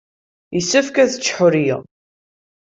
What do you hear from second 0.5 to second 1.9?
Yessefk ad tečč Ḥuriya.